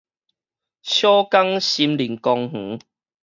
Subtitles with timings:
[0.81, 2.81] 小港森林公園